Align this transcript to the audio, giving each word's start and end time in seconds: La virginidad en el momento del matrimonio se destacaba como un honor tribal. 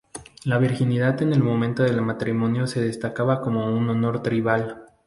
La 0.45 0.57
virginidad 0.57 1.21
en 1.21 1.31
el 1.31 1.43
momento 1.43 1.83
del 1.83 2.01
matrimonio 2.01 2.65
se 2.65 2.81
destacaba 2.81 3.39
como 3.39 3.67
un 3.71 3.87
honor 3.91 4.23
tribal. 4.23 4.87